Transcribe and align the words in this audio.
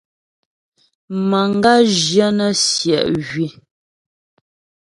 Manga 1.29 1.73
zhyə 1.95 2.27
nə̀ 2.37 2.51
siɛ̀ 2.67 3.01
ywii. 3.25 3.51